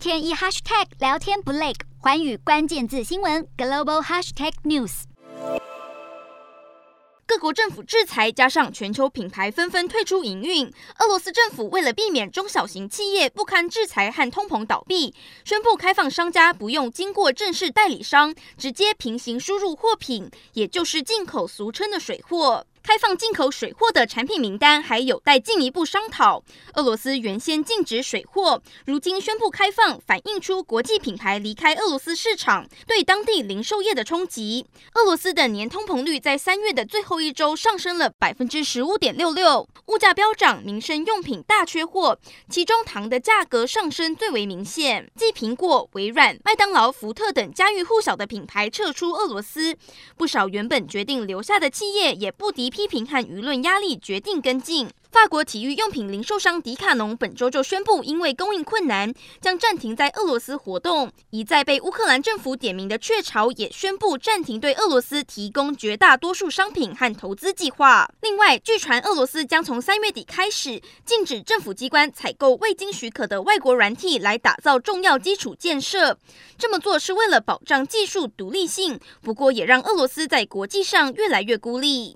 [0.00, 5.02] 天一 hashtag 聊天不累，寰宇关键字新闻 global hashtag news。
[7.26, 10.66] 各国政府制裁，加上全球品牌纷纷退出营运，
[11.00, 22.66] 俄罗斯政府为了避免中小型企业不堪制裁和通膨倒闭，宣布开放商家不用经过正式代理商，直接平行输入货品，也就是进口俗称的水货。
[22.82, 26.42] 开放进口水货的产品名单还有待进一步商讨。
[26.74, 34.66] 俄罗斯原先禁止水货，如今宣布开放，反映出国际品牌离开俄罗斯市场对当地零售业的冲击。
[34.94, 42.18] 俄罗斯的年通膨率在三月的最后一周上升了百分之十五点六六，物价飙涨，民生用品大缺货，
[42.48, 45.10] 其中糖的价格上升最为明显。
[45.16, 49.76] 继苹果、微软、麦当劳、福特等家喻户晓的品牌撤出俄罗斯，
[50.16, 54.88] 不少原本决定留下的企业也不敌批评和舆论压力，决定跟进。
[55.10, 61.10] 法国体育用品零售商迪卡侬本周就宣布，因为供应困难，将暂停在俄罗斯活动。
[61.30, 68.08] 一再被乌克兰政府点名的雀巢也宣布暂停对俄罗斯提供绝大多数商品和投资计划。
[68.20, 76.16] 另外，据传俄罗斯将从三月底开始禁止政府机关采购未经许可的外国软体来打造重要基础建设。
[76.56, 82.08] 这么做是为了保障技术独立性，不过也让俄罗斯在国际上越来越孤立。